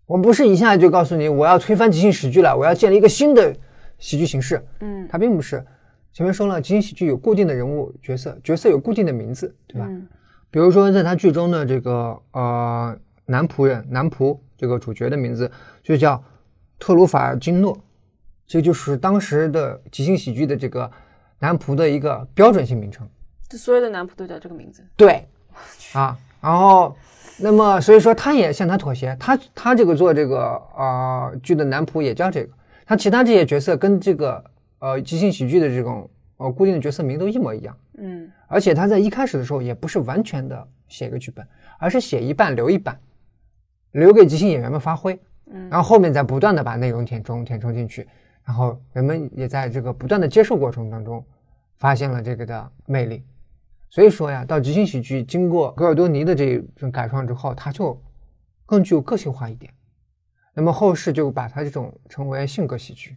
[0.09, 3.55] 我们不是一下就告诉你我要推翻即兴喜剧了，我要建立一个新的
[3.99, 4.61] 喜剧形式。
[4.81, 5.65] 嗯它并不是。
[6.13, 9.87] 前面说了，即兴喜剧有固定的人物角色，角色有固定的名字，对吧？
[9.89, 10.09] 嗯
[10.51, 15.49] 比如说，在他剧中的这个呃男仆人男仆这个主角的名字
[15.83, 16.25] 就叫
[16.79, 17.79] 特鲁法尔金诺，
[18.47, 20.91] 这就是当时的即兴喜剧的这个
[21.39, 23.07] 男仆的一个标准性名称。
[23.47, 24.83] 这所有的男仆都叫这个名字。
[24.97, 25.23] 对，
[25.93, 26.97] 啊，然后
[27.39, 32.53] 那么所以说他也向他妥协，他他这个做这个呃剧的男仆也叫这个，
[32.87, 34.45] 他其他这些角色跟这个
[34.79, 37.77] 呃即兴喜剧的这种呃固定的角色名都一模一样。
[37.99, 41.47] 嗯而且他在一开始的时候也不是完全的写一个剧本，
[41.79, 42.99] 而是写一半留一半，
[43.93, 45.21] 留给即兴演员们发挥，
[45.51, 48.09] 嗯，然后后面再不断的把内容填充填充进去，
[48.45, 51.23] 然后人们也在这个不断的接受过程当中，
[51.77, 53.23] 发现了这个的魅力。
[53.91, 58.01] 所以说呀，到即兴喜剧经过戈尔多尼的这种改创之后，它就
[58.67, 59.73] 更具有个性化一点。
[60.55, 63.17] 那么后世就把它这种称为性格喜剧。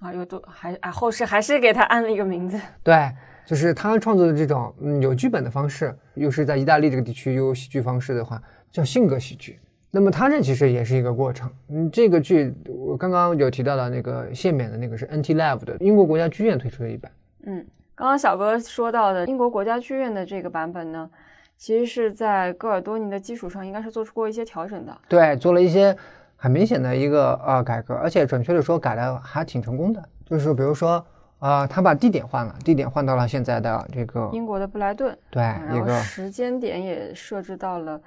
[0.00, 2.60] 啊，又多还啊，后世还是给他安了一个名字。
[2.82, 3.10] 对，
[3.46, 9.58] 就是他创作的这种嗯有剧本的方式，又是在意大利这个地区有喜剧方式的话，叫性格喜剧。
[9.90, 11.48] 那么它这其实也是一个过程。
[11.68, 17.10] 嗯，这个剧我刚刚有提到的那个限免的那个是 NT Live 的英国国家剧院推出的一版。
[17.46, 21.08] 嗯，刚刚小哥说到的英国国家剧院的这个版本呢，
[21.56, 24.96] 其实是在戈尔多尼的基础上，应该是做出过一些调整的。
[25.08, 25.96] 对，做了一些
[26.36, 30.02] 很明显的一个呃改革，而且准确的说改的还挺成功的。
[30.26, 31.04] 就是比如说
[31.38, 38.00] 呃，他把地点换了，地点换到了现在的这个英国的布莱顿，对然后时间点也设置到了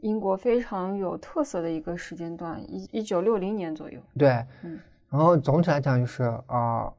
[0.00, 3.98] 英国非常有特色的一个时间段，一一九六零年左右。
[4.18, 6.92] 对，嗯然后总体来讲就是啊、呃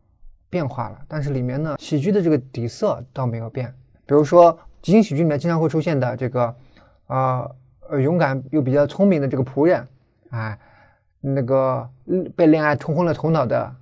[0.49, 3.73] 变化了，但是里面呢喜剧的这个底色倒没有变。
[4.05, 6.55] 比如说即兴喜剧里面经常会出现的这个
[7.07, 7.55] 呃
[7.89, 9.85] 呃勇敢又比较聪明的这个仆人，
[10.29, 10.57] 哎，
[11.19, 13.75] 那个嗯被恋爱冲昏了头脑的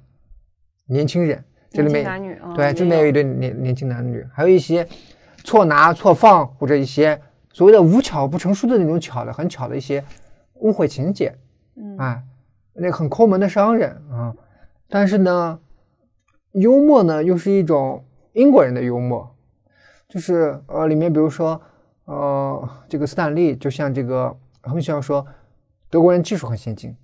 [0.88, 4.88] 年轻人，这里面男女啊，对，这里面有一对年年轻男女，还有一些
[5.43, 7.19] 错拿错放或者一些
[7.54, 10.04] 所谓的无巧不成书的那种巧的很巧的一些
[10.56, 11.36] 误会情节，
[11.75, 12.23] 嗯哎，
[12.73, 14.34] 那个很抠门的商人啊，
[14.89, 15.60] 但是呢，
[16.55, 19.29] 幽默呢又是一种英国人的幽默，
[20.07, 21.61] 就是呃里面比如说
[22.05, 25.25] 呃这个斯坦利就像这个很喜欢说
[25.89, 26.95] 德国人技术很先进，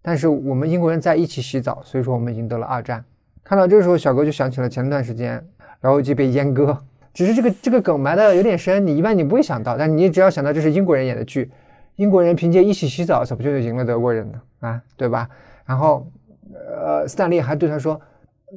[0.00, 3.04] 但是我们英国人在一起洗澡，所以说我们赢得了二战。
[3.44, 5.44] 看到这时候，小哥就想起了前段时间
[5.82, 6.78] 老友记被阉割，
[7.12, 11.50] 只是这个这个梗埋的有点深，你一般你不会想到，但你只要想到这是英国人演的剧，
[11.96, 14.40] 英国人凭借一起洗澡，怎么就赢了德国人呢？
[14.60, 15.28] 啊，对吧？
[15.66, 16.06] 然后，
[16.54, 18.00] 呃，斯坦利还对他说：“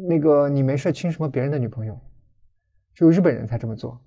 [0.08, 1.98] 那个你没事亲什么别人的女朋友？
[2.94, 3.98] 只有日本人才这么做。”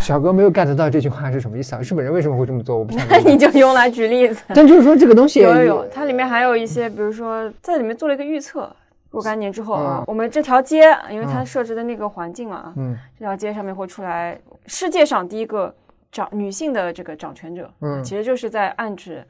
[0.00, 1.80] 小哥没有 get 到这句话是什么意思啊？
[1.80, 2.76] 日本人为什么会这么做？
[2.76, 3.20] 我不明白。
[3.22, 4.42] 你就用来举例子。
[4.48, 8.74] 但就是说这个东西有有有，它里面还有一些，比如说在里面做了一个预测，
[9.10, 15.72] 若干年之后啊嗯，我们这条街，因为它嗯设置的那个环境嘛啊，嗯这条街上面会出来世界上第一个
[16.10, 19.24] 掌女性的这个掌权者，嗯其实就是在暗指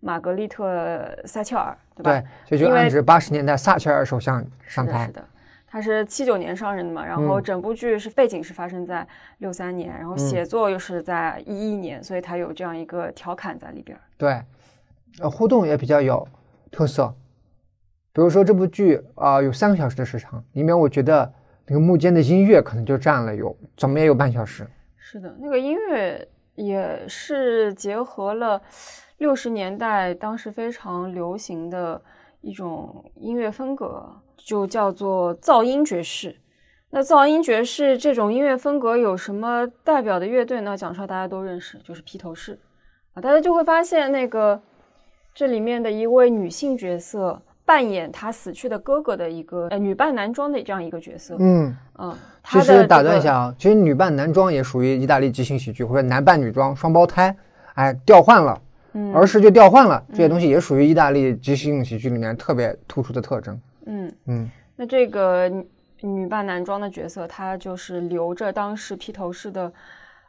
[0.00, 0.66] 玛格丽特·
[1.26, 2.10] 撒切尔，对吧？
[2.10, 5.12] 对，这就因为暗指八十年代撒切尔首相上是的，台是。
[5.12, 5.24] 的。
[5.76, 9.06] 他是七九年上任的嘛，然后嗯整部剧是背景是发生在
[9.40, 13.94] 六三年，然后写作又是在一一年，所以它有这样一个调侃在里边。
[14.16, 14.42] 对，
[15.20, 16.26] 呃，互动也比较有
[16.70, 17.14] 特色。
[18.14, 21.30] 比如说这部剧啊、有三个小时的时长，里面我觉得
[21.66, 24.66] 那个幕间的音乐可能就占了有怎么也有半小时。
[24.96, 28.62] 是的，那个音乐也是结合了
[29.18, 32.00] 六十年代当时非常流行的
[32.40, 34.10] 一种音乐风格，
[34.46, 36.36] 就叫做噪音爵士。
[36.90, 40.76] 那噪音爵士这种音乐风格有什么代表的乐队呢？
[40.76, 42.56] 讲出来大家都认识，就是披头士
[43.14, 43.20] 啊。
[43.20, 44.58] 大家就会发现，那个
[45.34, 52.16] 这里面的一位女性角色扮演她死去的哥哥的一个呃女扮男装的这样一个角色，嗯，嗯，
[52.48, 57.36] 其实打这个断一下啊，其实女扮男装也属于意大利即兴喜剧，或者男扮女装双胞胎，
[57.74, 63.60] 哎，调换了，嗯儿时就调换了，这些东西也属于意大利即兴喜剧里面特别突出的特征。
[63.86, 64.14] 嗯。
[64.26, 65.66] 嗯那这个女
[66.02, 69.72] 女扮男装的角色，她就是留着当时披头士的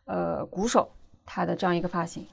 [0.06, 0.90] 呃鼓手
[1.26, 2.26] 他的这样一个发型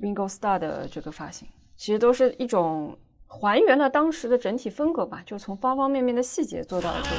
[0.00, 1.46] ，Ringo Starr 的这个发型，
[1.76, 2.96] 其实都是一种
[3.26, 7.16] 还原了当时的整体风格吧，就从方方面面的细节做到了这个。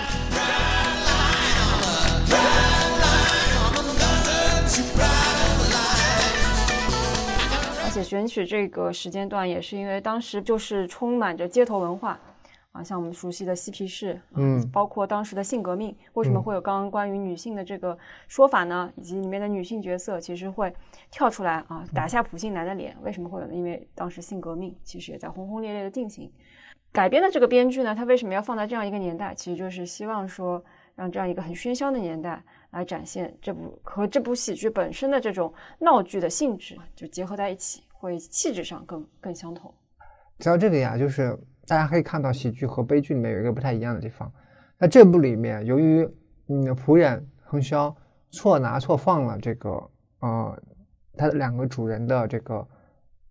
[7.84, 12.20] 而且选取这个时间段，也是因为当时就是充满着街头文化
[12.74, 18.92] 啊，像我们熟悉的嬉皮士，啊嗯包括当时的性革命，为什么嗯会有刚刚关于女性的这个说法呢？
[18.98, 20.74] 以及里面的女性角色其实会
[21.12, 23.54] 跳出来啊，打下普信男的脸，为什么会有呢？
[23.54, 26.32] 因为当时性革命其实也在轰轰烈烈的进行。
[26.92, 29.36] 改编的这个编剧呢，他为什么要放在这样一个年代？
[29.36, 30.64] 其实就是希望说，
[30.96, 39.72] 让这样一个很喧嚣的年代来展现这部和这部喜剧本身的这种闹剧的性质，就结合在一起，会气质上更更相同。
[40.40, 44.32] 提到这个呀，就是大家可以看到喜剧和悲剧里面有一个不太一样的地方。
[44.78, 46.08] 那这部里面，由于
[46.48, 47.96] 嗯仆人亨肖
[48.32, 49.70] 错拿错放了这个
[50.20, 50.62] 呃
[51.16, 52.68] 他的两个主人的这个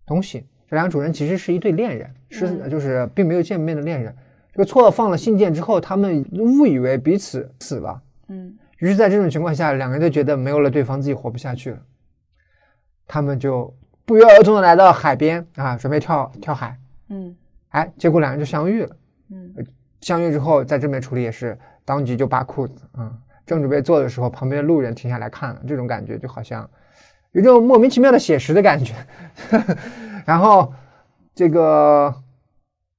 [0.05, 4.15] 东西，这两个主人其实是一对恋人，是嗯就是并没有见面的恋人。
[4.51, 11.79] 这个错放了信件之后，他们误以为彼此死了，嗯于是，在这种情况下，两个人都觉得没有了对方，自己活不下去了。
[13.07, 13.73] 他们就
[14.05, 16.77] 不约而同的来到海边啊，准备跳跳海。
[17.09, 17.35] 嗯
[17.73, 18.95] 哎，结果两人就相遇了。
[19.29, 19.53] 嗯
[20.01, 26.69] 相遇之后，在正面处理也是当即就扒裤子啊、嗯正准备做的时候，旁边的路人停下来看了，这种感觉就好像
[27.33, 28.93] 有种莫名其妙的写实的感觉。
[30.25, 30.73] 然后
[31.35, 32.13] 这个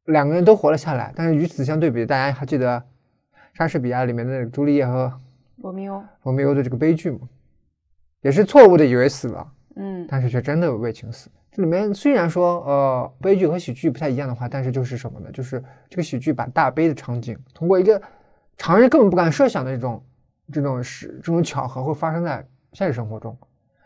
[0.06, 2.82] 两个人都活了下来，但是与此相对比，大家还记得
[3.54, 5.10] 莎士比亚里面的朱丽叶和
[5.56, 7.20] 罗密欧，罗密欧的这个悲剧吗？
[8.20, 11.30] 也是错误的以为死了，嗯但是却真的为情死。
[11.54, 15.30] 这里面虽然说呃悲剧和喜剧不太一样的话，但是就是什么呢？
[15.30, 18.02] 就是这个喜剧把大悲的场景通过一个
[18.56, 20.04] 常人根本不敢设想的这种
[20.52, 23.38] 这种是这种巧合会发生在现实生活中，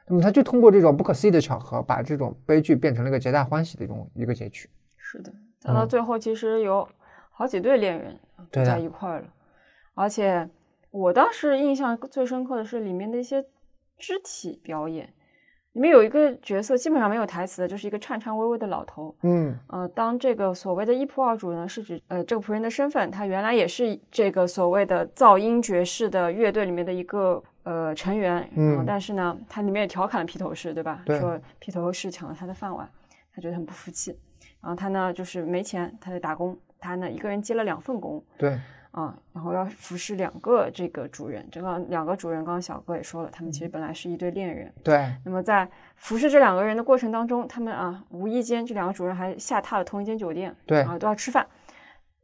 [0.07, 4.66] 那么他就通过这种不可思议的巧合，把这种悲剧变成了一个皆大欢喜的一种一个结局。
[4.96, 6.88] 是的，讲到嗯最后，其实有
[7.31, 8.18] 好几对恋人
[8.50, 9.26] 在一块儿了，
[9.92, 10.48] 而且
[10.90, 13.44] 我当时印象最深刻的是里面的一些
[13.98, 15.12] 肢体表演。
[15.78, 19.14] 里面有一个角色基本上没有台词的，就是一个颤颤巍巍的老头。
[19.22, 28.44] 嗯呃，当这个所谓的一仆二主呢，是指呃这个仆人的身份，他原来也是这个所谓的噪音爵士的乐队里面的一个呃成员。
[28.56, 31.00] 嗯但是呢，他里面也调侃了披头士，对吧？
[31.06, 32.90] 对说披头士抢了他的饭碗，
[33.32, 34.10] 他觉得很不服气。
[34.60, 38.58] 然后他呢就是没钱，他在打工，他呢一个人接了两份工对，
[38.98, 41.46] 啊，然后要服侍两个这个主人。
[41.52, 44.72] 这个两个主人，刚刚小哥也说了，他们其实本来是一对恋人。
[44.82, 51.46] 对，那么在服侍这两个人的过程当中，他们啊无意间这两个主人还下榻了同一间酒店，对啊都要吃饭。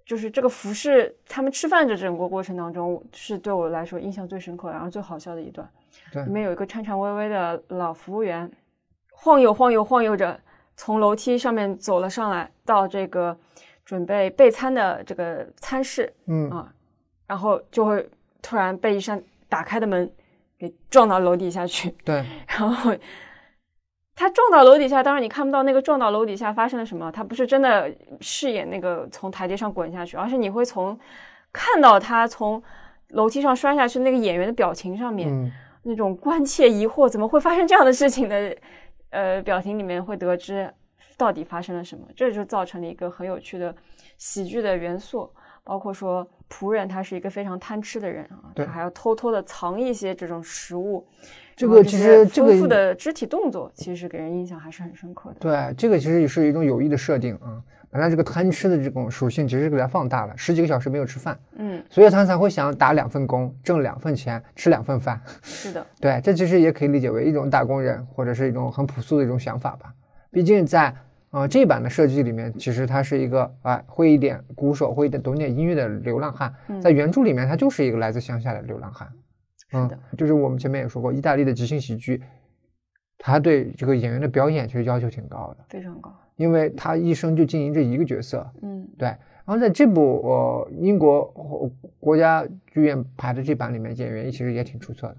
[0.05, 5.67] 就是这个服侍他们吃饭的整个过程当中，是对我来说印象最深刻，然后最好笑的一段。
[6.13, 8.51] 对里面有一个颤颤巍巍的老服务员，
[9.13, 10.39] 晃悠晃悠晃悠着
[10.77, 13.39] 从楼梯上面走了上来，到这个
[13.85, 16.73] 准备备餐的这个餐室嗯啊，
[17.27, 18.09] 然后就会
[18.43, 20.11] 突然被一扇打开的门
[20.59, 21.91] 给撞到楼底下去。
[22.05, 22.95] 对， 然后
[24.17, 30.99] 他撞到楼底下，当然你看不到那个撞到楼底下发生了什么，他不是真的饰演那个从台阶上滚下去，而是你会从
[31.53, 32.63] 看到他从
[33.09, 35.53] 楼梯上摔下去那个演员的表情上面、嗯
[35.87, 38.57] 那种关切疑惑，怎么会发生这样的事情的
[39.11, 40.73] 呃表情里面会得知
[41.17, 43.75] 到底发生了什么，这就造成了一个很有趣的
[44.19, 45.31] 喜剧的元素。
[45.67, 51.07] 包括说仆人他是一个非常贪吃的人啊，他还要偷偷的藏一些这种食物。
[51.57, 55.37] 这个其实这个丰富的肢体动作，其实给人印象还是很深刻的。
[55.41, 65.19] 对，这个其实也是一种有意的设定啊，把他这个贪吃的这种属性其实给他放大了，十几个小时没有吃饭，嗯，所以他才会想打两份工，挣两份钱，吃两份饭。
[65.43, 69.95] 是的，对，这其实也可以理解为一种打工人或者是一种很朴素的一种想法吧。
[70.35, 70.95] 毕竟在
[71.31, 79.09] 呃这一版的设计里面，其实他是一个啊、会一点鼓手、会一点懂点音乐的流浪汉，嗯在原著里面他就是一个来自乡下的流浪汉。
[79.73, 82.23] 嗯的，就是我们前面也说过，意大利的即兴喜剧，
[83.19, 86.15] 他对这个演员的表演其实要求挺高的，非常高。
[86.37, 88.45] 因为他一生就经营这一个角色。
[88.63, 95.17] 嗯对，然后在这部呃英国呃国家剧院排的这版里面，演员其实也挺出色的。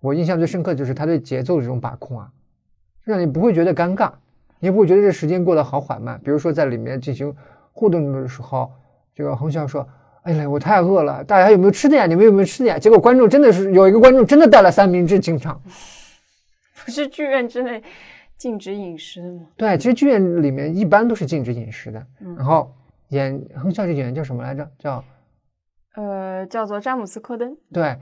[0.00, 2.30] 我印象最深刻就是他对节奏的这种把控啊，
[3.04, 4.12] 让你不会觉得尴尬，
[4.64, 6.18] 你也不会觉得这时间过得好缓慢。
[6.24, 7.36] 比如说在里面进行
[7.70, 8.72] 互动的时候，
[9.14, 9.86] 这个洪笑说
[10.24, 12.06] ：“哎呀，我太饿了，大家有没有吃的呀？
[12.06, 15.60] 你们有没有吃的呀？”结果观众真的是有一个观众真的带了三明治进场。
[16.82, 17.82] 不是剧院之内
[18.38, 19.42] 禁止饮食的吗？
[19.54, 22.06] 对，其实剧院里面一般都是禁止饮食的。
[22.22, 22.72] 嗯然后
[23.08, 24.66] 演哼笑这演员叫什么来着？
[24.78, 25.04] 叫
[25.96, 27.54] 呃，叫做詹姆斯·科登。
[27.70, 27.94] 对，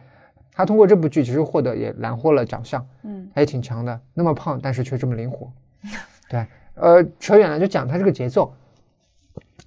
[0.53, 4.01] 他通过这部剧其实获得也揽获了奖项，嗯他也挺强的。
[4.15, 5.53] 那么胖，但是却这么灵活。
[6.33, 8.55] 对，呃，扯远了，就讲他这个节奏。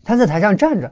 [0.04, 0.91] 他在台上站着，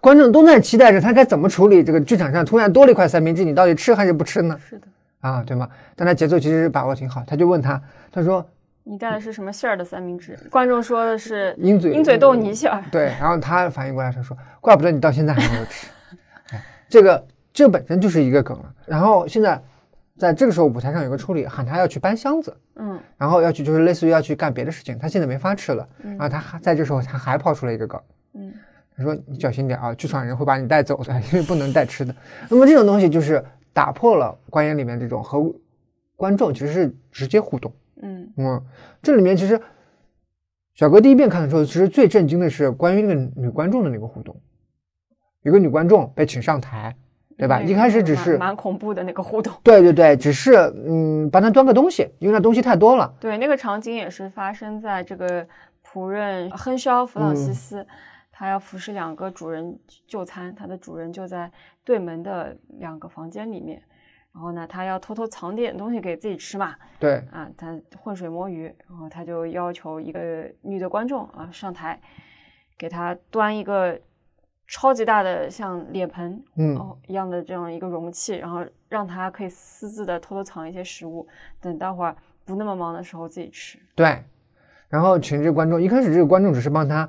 [0.00, 4.58] 观众都在期待着他该怎么处理这个剧场上突然多了一块三明治，你到底吃还是不吃呢？
[4.66, 4.86] 是的。
[5.20, 5.68] 啊，对吗？
[5.94, 7.22] 但他节奏其实把握挺好。
[7.26, 7.80] 他就问他，
[8.10, 8.44] 他说
[8.82, 10.38] 你带的是什么馅儿的三明治？
[10.50, 12.82] 观众说的是鹰嘴鹰嘴豆泥馅儿。
[12.90, 15.86] 对，然后他反应过来，他说：“怪不得你到现在还没有吃。
[16.52, 18.74] 哎”这个这本身就是一个梗了。
[18.86, 19.62] 然后现在
[20.22, 25.88] 在这个时候，舞台上有个处理，喊他要去搬箱子，嗯然后要去就是类似于要去干别的事情，他现在没法吃了。
[26.04, 28.00] 嗯然后他还在这时候他还抛出了一个梗，
[28.34, 28.54] 嗯
[28.96, 32.14] 他说：“你小心点啊，剧场人会把你带走的，因为不能带吃的。”
[32.48, 35.52] 那么这种东西就是打破了观演里面这种和
[36.14, 37.74] 观众其实是直接互动。
[38.00, 38.62] 嗯嗯，
[39.02, 39.60] 这里面其实
[40.74, 44.40] 小哥第一遍看的时候，其实最震惊的是关于那个女观众的那个互动。
[45.40, 46.94] 有个女观众被请上台，
[47.42, 47.60] 对吧？
[47.60, 49.52] 一开始只是蛮恐怖的那个互动。
[49.64, 50.52] 对对对，只是
[50.86, 53.12] 嗯帮他端个东西，因为那东西太多了。
[53.18, 55.44] 对，那个场景也是发生在这个
[55.84, 57.84] 仆人亨肖·弗朗西斯，
[58.30, 59.76] 他要服侍两个主人
[60.06, 61.50] 就餐，他的主人就在
[61.82, 63.82] 对门的两个房间里面。
[64.32, 72.00] 然后呢，他要偷偷藏点东西给自己吃嘛，对啊，他浑水摸鱼，然后他就要求一个女的观众啊上台，
[72.78, 74.00] 给他端一个
[74.74, 81.28] 超级大的像脸盆嗯哦一样的这样一个容器，然后让他可以私自的偷偷藏一些食物，
[81.60, 83.78] 等待会儿不那么忙的时候自己吃。
[83.94, 84.24] 对，
[84.88, 87.06] 然后请这个观众，一开始这个观众只是帮他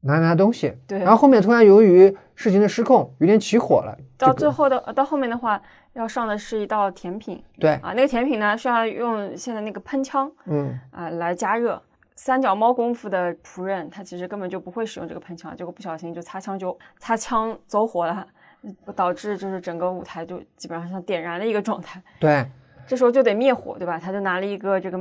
[0.00, 3.96] 拿拿东西，对然后后面突然由于事情的失控，有点起火了。
[4.18, 11.80] 到最后的呃到后面的话，要上的是一道甜品对，啊，那个甜品呢是要用现在那个喷枪嗯，啊来加热。
[12.18, 18.26] 三脚猫功夫的仆人，他其实根本就不会使用这个喷枪，结果不小心就擦枪就擦枪走火了，
[18.62, 22.02] 嗯导致就是整个舞台就基本上像点燃了一个状态。
[22.18, 22.44] 对，
[22.88, 24.00] 这时候就得灭火，对吧？
[24.00, 24.98] 他就拿了一个这个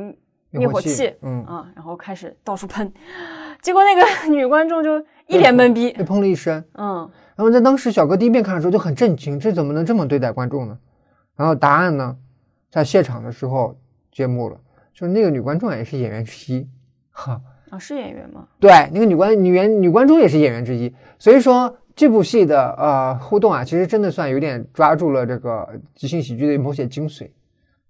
[0.52, 2.94] 灭火器，嗯，啊，然后开始到处喷，
[3.64, 6.64] 结果那个 女观众就一脸懵逼，被砰了一声。
[6.76, 10.78] 嗯，然后在当时小哥第一遍看的时候就很震惊，这怎么能这么对待观众呢？
[11.36, 12.16] 然后答案呢，
[12.70, 13.76] 在现场的时候
[14.12, 14.58] 揭幕了，
[14.94, 16.70] 就是那个女观众也是演员之一，
[17.18, 18.48] 哈，啊，是演员吗？
[18.60, 27.32] 对，那个女观女演女观众也是演员之一，所以说这部戏的呃互动啊，其实真的算有点抓住了这个即兴喜剧的某些精髓，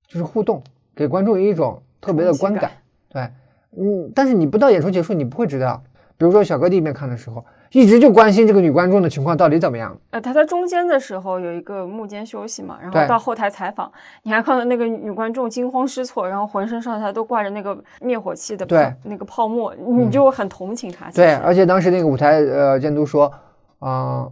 [0.07, 0.63] 就是互动，
[0.95, 2.71] 给观众一种特别的观感。
[3.09, 3.29] 对，
[3.77, 5.83] 嗯，但是你不到演出结束，你不会知道。
[6.17, 9.95] 比如说小哥第一遍看的时候，一直就关心这个女观众的情况到底怎么样。
[10.09, 13.91] 呃，他在中间的时候有一个幕间休息嘛，然后到后台采访，
[14.23, 21.09] 你还看到那个女观众惊慌失措，然后浑身上下都挂着那个灭火器的对嗯那个泡沫，你就很同情他。
[21.11, 23.31] 其对，而且当时那个舞台呃监督说，
[23.79, 24.31] 呃，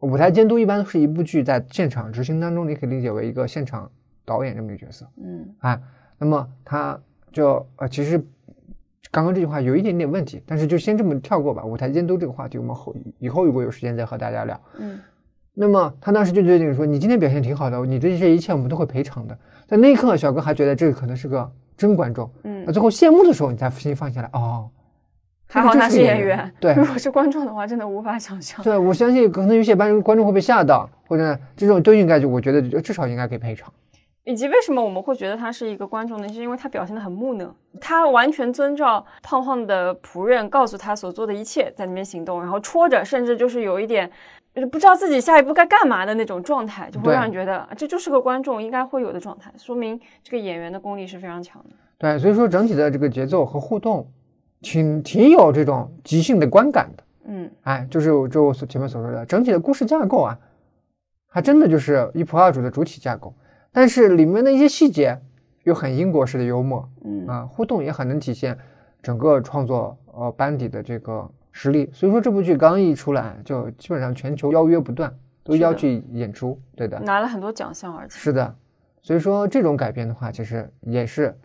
[0.00, 3.90] 舞台监督一般都是一部剧在现场执行当中，你可以理解为一个现场
[4.26, 5.06] 导演这么一个角色。
[5.16, 5.80] 嗯啊，
[6.18, 7.00] 那么他
[7.32, 8.22] 就呃，其实
[9.14, 11.64] 刚刚这句话有一点点问题，但是就先这么跳过吧。
[11.64, 14.60] 舞台监督这个话题，我们后以后如果有时间再和大家聊。
[14.80, 14.98] 嗯
[15.56, 19.38] 那么他当时就决定说：“你今天表现挺好的，你的这一切我们都会赔偿的。”
[19.68, 22.28] 在那一刻，小哥还觉得这个可能是个真观众。
[22.42, 24.28] 那嗯，最后谢幕的时候，你才心放下来。
[24.32, 24.68] 哦，
[25.46, 28.64] 还好他是演演员， 对如果是观众的话，真的无法想象。
[28.64, 33.72] 对，我相信可能有些班观众会被吓到，或者这种都应该就我觉得至少应该给赔偿。
[34.24, 36.28] 以及为什么我们会觉得他是一个观众呢？
[36.28, 44.10] 是因为他表现的很木讷，他完全遵照胖胖的仆人告诉他所做的一切在那边行动，然后戳着，甚至就是有一点
[44.54, 51.70] 就是不知道自己下一步该干嘛的那种状态，就会让人觉得啊这就是个观众应该会有的状态，说明这个演员的功力是非常强的。
[51.98, 54.06] 对，所以说整体的这个节奏和互动，
[54.62, 57.04] 挺挺有这种即兴的观感的。
[57.26, 60.38] 嗯哎，就是我就我所前面所说的，整体的故事架构啊，
[61.28, 63.34] 还真的就是一仆二主的主体架构，
[63.74, 65.18] 但是里面的一些细节
[65.64, 68.56] 又很英国式的幽默嗯啊，互动也很能体现
[69.02, 71.90] 整个创作呃班底的这个实力。
[71.92, 75.12] 所以说这部剧刚一出来，就基本上全球邀约不断，
[75.42, 78.54] 都是的邀去演出，对的，拿了很多奖项，而且是的。
[79.02, 81.36] 所以说这种改编的话，其实也是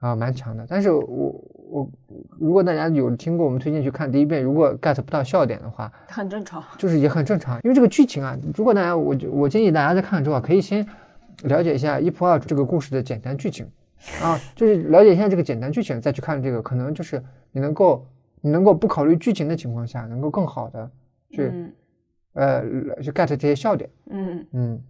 [0.00, 0.66] 啊、蛮强的。
[0.68, 1.90] 但是我我
[2.38, 6.62] 如果大家有听过我们推荐去看第一遍，如果 get 不到笑点的话，很正常。
[6.76, 10.86] 就是也很正常，因为这个剧情啊，如果大家我我建议大家在看了之后啊，可以先
[11.44, 13.70] 了解一下一仆二主这个故事的简单剧情。
[14.22, 18.06] 啊，就是了解一下这个简单剧情，再去看这个，可能就是你能够
[18.40, 20.90] 你能够不考虑剧情的情况下，能够更好的
[21.30, 21.72] 去、嗯。
[22.34, 22.62] 呃
[23.02, 24.46] 去 get 这些笑点，嗯。
[24.52, 24.82] 嗯。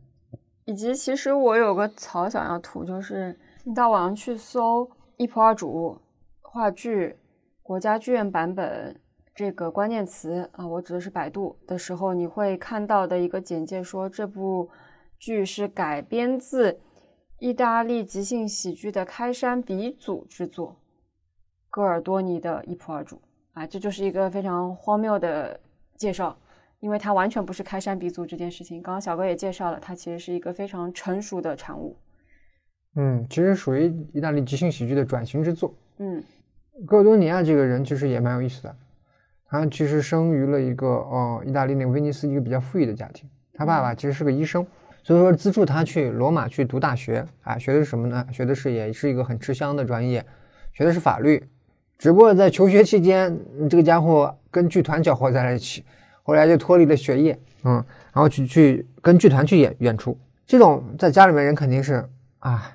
[0.67, 3.35] 以及其实我有个槽想要吐，就是
[3.65, 4.87] 你到网上去搜
[5.17, 5.99] “一仆二主”
[6.43, 7.17] 话剧
[7.63, 8.95] 国家剧院版本
[9.35, 14.69] 这个关键词啊，我指的是百度的时候，你会看到的一个简介说这部
[15.19, 16.79] 剧是改编自
[17.39, 20.77] 意大利即兴喜剧的开山鼻祖之作
[21.71, 23.17] 戈尔多尼的《一仆二主》
[23.53, 25.61] 啊，这就是一个非常荒谬的
[25.97, 26.37] 介绍。
[26.81, 28.81] 因为它完全不是开山鼻祖这件事情。
[28.81, 31.97] 刚刚小哥也介绍了，它其实是一个非常成熟的产物。
[32.95, 35.75] 嗯，其实属于意大利即兴喜剧的转型之作。
[35.99, 36.23] 嗯
[36.87, 38.77] 戈尔多尼亚这个人其实也蛮有意思的，
[39.47, 44.65] 他其实生于了一个呃意大利那个威尼斯一个比较富裕的家庭，他爸爸其实是个医生，
[45.03, 48.27] 所以说资助他去罗马去读大学啊，学的是什么呢？
[48.31, 50.25] 学的是也是一个很吃香的专业，
[50.73, 51.43] 学的是法律，
[51.97, 53.39] 只不过在求学期间，
[53.71, 55.83] 这个家伙跟剧团搅和在了一起，
[56.23, 57.75] 后来就脱离了学业，嗯，
[58.13, 62.07] 然后去去跟剧团去演演出，这种在家里面人肯定是
[62.41, 62.71] 啊，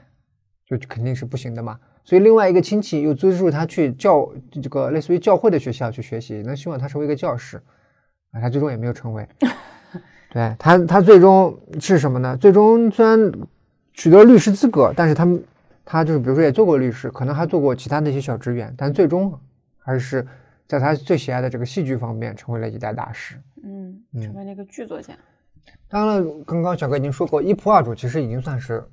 [0.65, 1.79] 就肯定是不行的嘛。
[2.03, 7.57] 所以另外一个亲戚又资助他去教这个类似于教会的学校去学习，那希望他成为一个教师，
[8.31, 9.27] 啊，他最终也没有成为。
[10.33, 12.35] 对他，他最终是什么呢？
[12.35, 13.31] 最终虽然
[13.93, 15.41] 取得律师资格，但是他们
[15.85, 19.31] 他就是比如说也做过律师，可能还做过其他的一些小职员，但最终
[19.77, 20.25] 还是
[20.67, 23.35] 在他最喜爱的这个戏剧方面成为了一代大师。
[23.63, 25.13] 嗯，嗯成为那个剧作家。
[25.87, 28.83] 当然了，刚刚小哥已经说过，一仆二主其实已经算是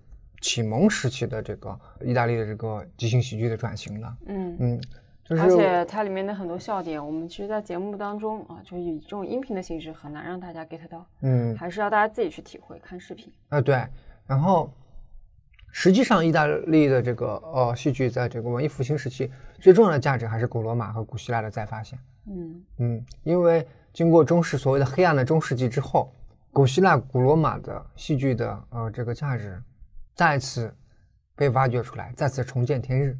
[0.42, 4.16] 启蒙时期的这个意大利的这个即兴喜剧的转型了。
[4.26, 4.80] 嗯，嗯，
[5.30, 13.32] 就是而且它里面的很多笑点，我们其实，在节目当中啊，就以这种音频的形式很难让大家 get 到，嗯还是要大家自己去体会，看视频。
[13.48, 13.86] 啊对，
[14.26, 14.68] 然后
[15.70, 21.96] 实际上意大利的这个呃戏剧在这个文艺复兴时期最重要的价值还是古罗马和古希腊的再发现。
[22.26, 26.12] 嗯嗯，因为经过中世所谓的黑暗的中世纪之后，
[26.52, 29.62] 古希腊、古罗马的戏剧的呃这个价值
[30.16, 30.74] 再次
[31.36, 33.16] 被挖掘出来，再次重见天日。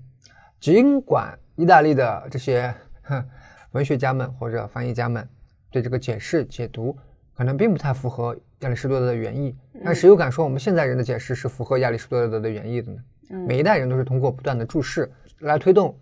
[0.61, 3.27] 尽管意大利的这些哼
[3.73, 5.27] 文学家们或者翻译家们
[5.71, 6.95] 对这个解释解读
[7.35, 13.03] 可能并不太符合亚里士多德的原意，但谁又敢说我们现在人的解释是符合亚里士多德的原意的呢？
[13.31, 15.99] 嗯每一代人都是通过不断的注释来推动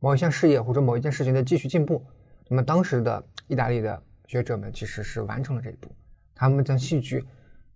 [0.00, 2.02] 某一项事业或者某一件事情的继续进步。
[2.48, 5.94] 那么当时的意大利的学者们其实是完成了这一步，
[6.34, 7.22] 他们将戏剧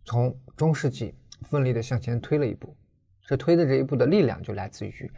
[0.05, 2.75] 从中世纪奋力的向前推了一步，
[3.27, 5.13] 这推的这一步的力量就来自于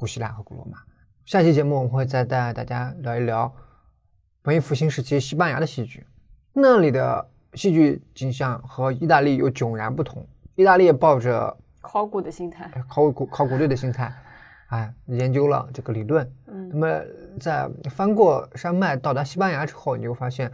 [0.00, 0.78] 古希腊和古罗马。
[1.26, 3.54] 下期节目我们会再带大家聊一聊
[4.44, 6.06] 文艺复兴时期西班牙的戏剧，
[6.54, 10.26] 那里的戏剧景象和意大利又迥然不同。
[10.54, 12.70] 意大利也抱着考古的心态。
[12.88, 14.10] 考古考古队的心态，
[14.68, 16.26] 哎，研究了这个理论。
[16.46, 17.02] 那嗯么
[17.38, 20.50] 在翻过山脉到达西班牙之后，你会发现，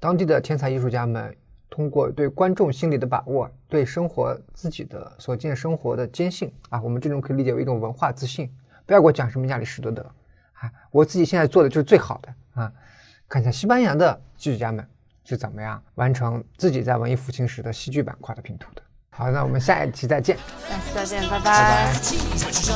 [0.00, 1.36] 当地的天才艺术家们
[1.68, 8.50] 通过对观众心理的把握，对生活自己的所见生活的坚信啊，我们这种可以理解为一种文化自信。
[8.86, 10.02] 不要给我讲什么亚里士多德，
[10.54, 12.72] 啊，我自己现在做的就是最好的啊。
[13.28, 14.88] 看一下西班牙的戏剧家们
[15.24, 18.82] 是怎么样完成自己在文艺复兴时的戏剧板块的拼图的。
[19.10, 20.36] 好，那我们下一期再见，
[20.68, 21.92] 下期再见，拜拜拜。
[21.94, 22.66] Switch